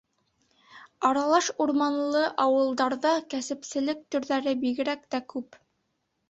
Аралаш 1.09 1.49
урманлы 1.65 2.23
ауылдарҙа 2.45 3.11
кәсепселек 3.35 4.03
төрҙәре 4.17 4.55
бигерәк 4.65 5.05
тә 5.15 5.23
күп. 5.37 5.63